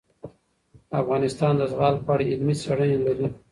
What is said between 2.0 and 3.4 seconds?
په اړه علمي څېړنې لري.